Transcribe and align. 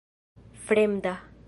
fremda 0.65 1.17